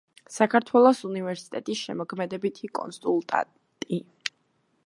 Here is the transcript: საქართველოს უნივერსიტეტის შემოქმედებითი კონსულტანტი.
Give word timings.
საქართველოს 0.35 1.01
უნივერსიტეტის 1.09 1.83
შემოქმედებითი 1.89 2.73
კონსულტანტი. 2.81 4.05